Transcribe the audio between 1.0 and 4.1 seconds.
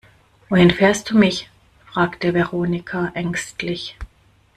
du mich, fragte Veronika ängstlich.